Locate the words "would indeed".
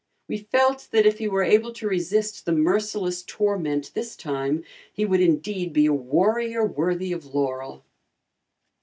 5.05-5.73